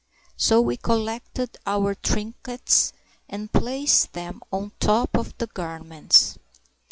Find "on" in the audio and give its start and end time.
4.51-4.71